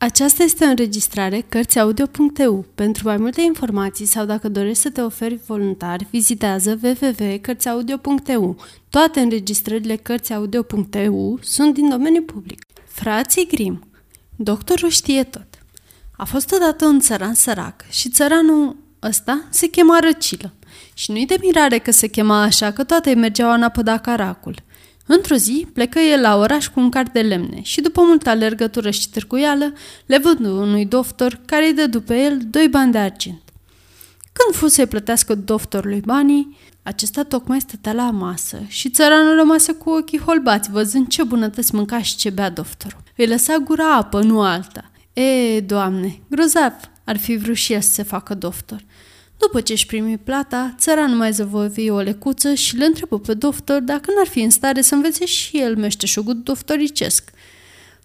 [0.00, 2.64] Aceasta este o înregistrare Cărțiaudio.eu.
[2.74, 8.56] Pentru mai multe informații sau dacă dorești să te oferi voluntar, vizitează www.cărțiaudio.eu.
[8.88, 12.62] Toate înregistrările Cărțiaudio.eu sunt din domeniu public.
[12.86, 13.88] Frații Grim
[14.36, 15.46] Doctorul știe tot.
[16.16, 20.54] A fost odată un țăran sărac și țăranul ăsta se chema Răcilă.
[20.94, 24.54] Și nu-i de mirare că se chema așa, că toate mergeau în apă caracul.
[25.10, 28.90] Într-o zi plecă el la oraș cu un cart de lemne și după multă alergătură
[28.90, 29.72] și târguială
[30.06, 33.42] le văd unui doctor care îi dă după el doi bani de argint.
[34.32, 39.90] Când fu să-i plătească doctorului banii, acesta tocmai stătea la masă și țăranul rămase cu
[39.90, 43.02] ochii holbați, văzând ce bunătăți mânca și ce bea doctorul.
[43.16, 44.90] Îi lăsa gura apă, nu alta.
[45.12, 46.72] E, doamne, grozav
[47.04, 48.84] ar fi vrut și el să se facă doctor.
[49.38, 53.80] După ce își primi plata, țăranul mai zăvovi o lecuță și le întrebă pe doctor
[53.80, 57.30] dacă n-ar fi în stare să învețe și el meșteșugul doctoricesc.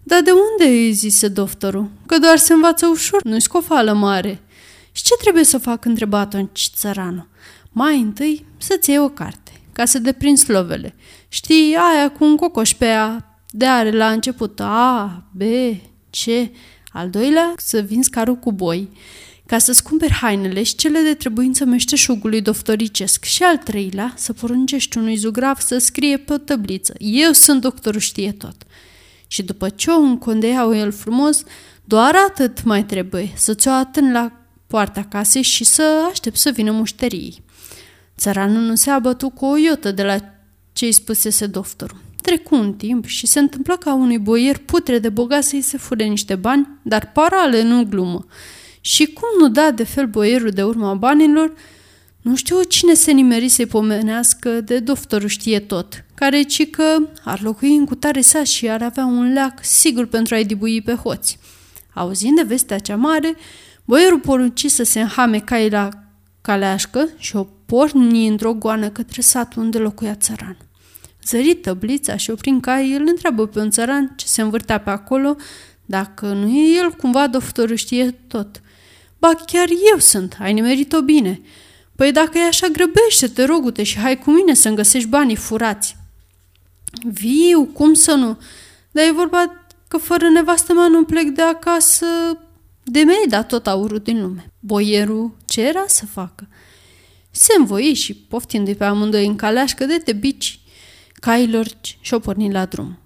[0.04, 1.90] Dar de unde îi zise doctorul?
[2.06, 4.42] Că doar se învață ușor, nu-i scofală mare.
[4.92, 5.86] Și ce trebuie să fac?
[5.86, 7.28] întreba atunci țăranul.
[7.72, 10.96] Mai întâi să-ți iei o carte, ca să deprin slovele.
[11.28, 15.42] Știi, aia cu un cocoș pe ea, de are la început A, B,
[16.10, 16.52] C.
[16.92, 18.90] Al doilea, să vinzi carul cu boi
[19.54, 24.98] ca să-ți cumperi hainele și cele de trebuință meșteșugului doftoricesc și al treilea, să poruncești
[24.98, 26.94] unui zugrav să scrie pe o tăbliță.
[26.98, 28.56] Eu sunt doctorul știe tot.
[29.28, 31.44] Și după ce o încondeiau el frumos,
[31.86, 34.32] doar atât mai trebuie, să-ți o atân la
[34.68, 37.44] poarta casei și să aștept să vină mușterii.
[38.18, 40.18] Țăranul nu se abătu cu o iotă de la
[40.72, 42.02] ce îi spusese doctorul.
[42.22, 46.04] Trecu un timp și se întâmplă ca unui boier putre de bogat să-i se fure
[46.04, 48.26] niște bani, dar parale, nu glumă.
[48.86, 51.54] Și cum nu da de fel boierul de urma banilor,
[52.22, 57.42] nu știu cine se nimeri să-i pomenească de doctorul știe tot, care ci că ar
[57.42, 61.40] locui în cutare sa și ar avea un leac sigur pentru a-i dibui pe hoți.
[61.94, 63.36] Auzind de vestea cea mare,
[63.86, 65.90] boierul porunci să se înhame cai la
[66.42, 70.58] caleașcă și o porni într-o goană către satul unde locuia țăran.
[71.26, 75.36] Zărit tăblița și oprin cai, îl întreabă pe un țăran ce se învârtea pe acolo,
[75.86, 78.62] dacă nu e el cumva doctorul știe tot.
[79.24, 81.42] Ba chiar eu sunt, ai nimerit-o bine.
[81.96, 85.96] Păi dacă e așa, grăbește-te, rogute, și hai cu mine să-mi găsești banii furați.
[87.04, 88.42] Viu, cum să nu?
[88.92, 92.06] Dar e vorba că fără nevastă mea nu plec de acasă
[92.84, 94.46] de mei, dar tot aurul din lume.
[94.60, 96.48] Boierul ce era să facă?
[97.32, 100.60] Se învoi și, poftindu-i pe amândoi în caleașcă de te bici,
[101.14, 101.68] cailor
[102.02, 102.98] și-o porni la drum.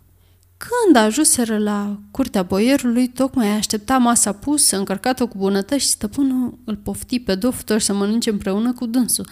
[0.57, 6.75] Când ajuseră la curtea boierului, tocmai aștepta masa pusă, încărcată cu bunătăți și stăpânul îl
[6.75, 9.28] pofti pe doctor să mănânce împreună cu dânsul.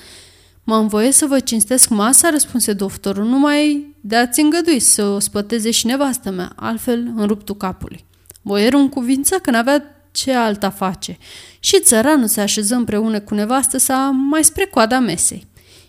[0.64, 5.86] Mă învoie să vă cinstesc masa, răspunse doctorul, numai de-ați îngădui să o spăteze și
[5.86, 8.06] nevastă mea, altfel în ruptul capului.
[8.42, 11.18] Boierul în cuvință că n-avea ce alta face
[11.60, 15.48] și țăranul se așeză împreună cu nevastă sa mai spre coada mesei.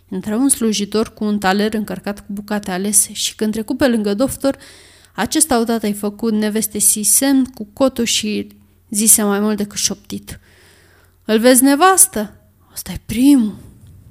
[0.08, 4.14] Intră un slujitor cu un taler încărcat cu bucate alese și când trecu pe lângă
[4.14, 4.56] doctor,
[5.16, 8.46] acesta odată ai făcut neveste si semn cu cotul și
[8.90, 10.40] zise mai mult decât șoptit.
[11.24, 12.34] Îl vezi nevastă?
[12.72, 13.56] Ăsta e primul.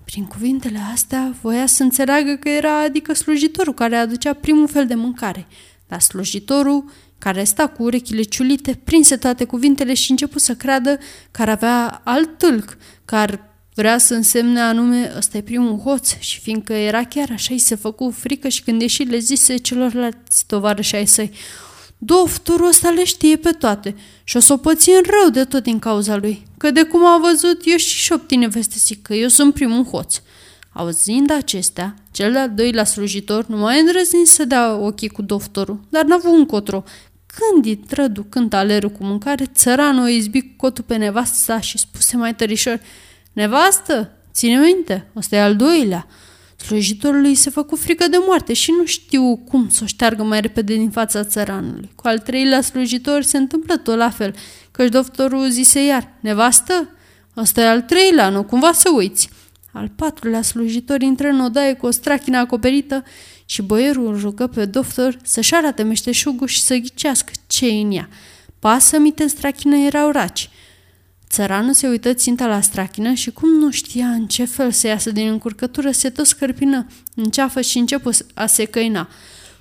[0.06, 4.96] Prin cuvintele astea voia să înțeleagă că era adică slujitorul care aducea primul fel de
[4.96, 5.48] mâncare.
[5.88, 10.98] Dar slujitorul, care sta cu urechile ciulite, prinse toate cuvintele și început să creadă
[11.32, 16.20] că ar avea alt tâlc, că ar Vrea să însemne anume ăsta e primul hoț
[16.20, 20.46] și fiindcă era chiar așa, îi se făcu frică și când ieși le zise celorlalți
[20.48, 21.32] tovarăși ai săi,
[21.98, 25.64] Dofturul ăsta le știe pe toate și o să o păți în rău de tot
[25.64, 29.54] din cauza lui, că de cum a văzut eu și șoptine vestesic că eu sunt
[29.54, 30.22] primul hoț.
[30.74, 36.04] Auzind acestea, cel de-al doilea slujitor nu mai îndrăzni să dea ochii cu doftorul, dar
[36.04, 36.84] n-a avut încotro.
[37.26, 42.18] Când intră ducând talerul cu mâncare, țăranul o izbi cu cotul pe nevasta și spuse
[42.18, 42.80] mai tărișor–
[43.36, 46.08] Nevastă, ține minte, ăsta e al doilea.
[46.56, 50.76] Slujitorului se făcu frică de moarte și nu știu cum să o șteargă mai repede
[50.76, 51.92] din fața țăranului.
[51.96, 54.36] Cu al treilea slujitor se întâmplă tot la fel,
[54.72, 56.90] căci doctorul zise iar, nevastă,
[57.38, 59.30] ăsta e al treilea, nu cumva să uiți.
[59.72, 63.04] Al patrulea slujitor intră în odaie cu o strachină acoperită
[63.46, 68.10] și boierul îl rugă pe doctor să-și arate meșteșugul și să ghicească ce în ea.
[68.60, 70.50] Pasă-mi în strachină erau raci.
[71.36, 75.12] Țăranul se uită ținta la strachină și cum nu știa în ce fel să iasă
[75.12, 79.10] din încurcătură, se tot scărpină în ceafă și începu a se căina.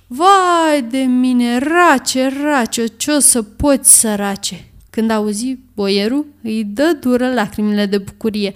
[0.07, 4.71] Vai de mine, race, race, ce o să poți, sărace!
[4.89, 8.53] Când auzi boierul, îi dă dură lacrimile de bucurie.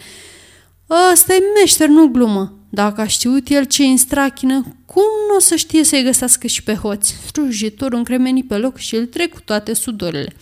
[1.12, 2.58] ăsta e meșter, nu glumă.
[2.70, 6.64] Dacă a știut el ce în strachină, cum nu o să știe să-i găsească și
[6.64, 7.16] pe hoți?
[7.32, 10.34] Slujitorul încremeni pe loc și îl trec cu toate sudorile.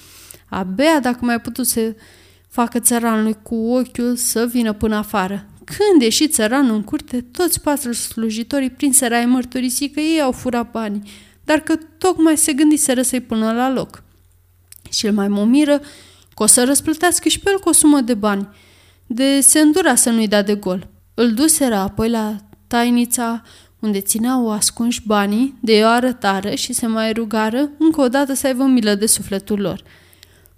[0.49, 1.95] Abia dacă mai putut să
[2.57, 5.45] facă țăranului cu ochiul să vină până afară.
[5.63, 10.71] Când ieși țăranul în curte, toți patru slujitorii prinseră ai mărturisi că ei au furat
[10.71, 11.01] banii,
[11.43, 14.03] dar că tocmai se gândiseră să-i pună la loc.
[14.89, 15.79] Și el mai momiră
[16.35, 18.47] că o să răsplătească și pe el cu o sumă de bani,
[19.07, 20.87] de se îndura să nu-i da de gol.
[21.13, 22.35] Îl duseră apoi la
[22.67, 23.41] tainița
[23.79, 28.47] unde țineau ascunși banii de o arătară și se mai rugară încă o dată să
[28.47, 29.83] aibă milă de sufletul lor.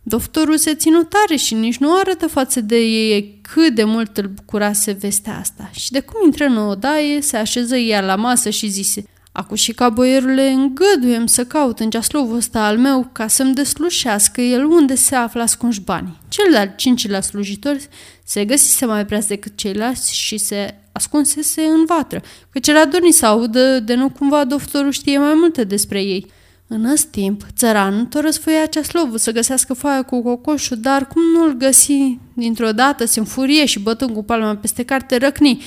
[0.10, 4.28] Doctorul se ținu tare și nici nu arătă față de ei cât de mult îl
[4.28, 5.70] bucurase vestea asta.
[5.74, 9.72] Și de cum intră în odaie, se așeză ea la masă și zise– Acu și
[9.72, 14.96] ca boierule îngăduiem să caut în ceaslovul ăsta al meu ca să-mi deslușească el unde
[14.96, 16.18] se află ascunși banii.
[16.28, 17.78] Cel de-al cincilea slujitor
[18.24, 23.26] se găsise mai prea decât ceilalți și se ascunsese în vatră, căci era dornit să
[23.26, 26.26] audă de nu cumva doctorul știe mai multe despre ei.
[26.72, 31.58] În ăst timp, țăranul tot răsfăia ceaslovul să găsească foaia cu cocoșul, dar cum nu-l
[31.58, 35.64] găsi, dintr-o dată se înfurie și bătând cu palma peste carte răcni.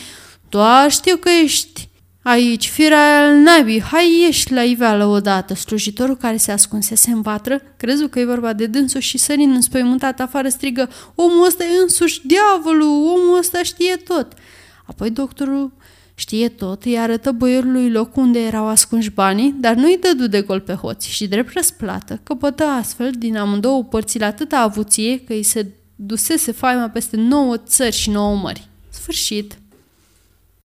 [0.49, 1.89] Doar știu că ești
[2.23, 5.55] Aici, firea al naibii, hai ieși la iveală odată.
[5.55, 10.21] Slujitorul care se ascunsese în vatră, crezu că e vorba de dânsul și sărind înspăimântat
[10.21, 14.33] afară strigă Omul ăsta e însuși diavolul, omul ăsta știe tot.
[14.87, 15.73] Apoi doctorul
[16.23, 20.61] știe tot, îi arătă boierului locul unde erau ascunși banii, dar nu-i dădu de gol
[20.61, 25.67] pe hoți și drept răsplată căpătă astfel din amândouă părțile atâta avuție că îi se
[25.97, 28.69] dusese faima peste nouă țări și nouă mări.
[28.89, 29.62] Sfârșit.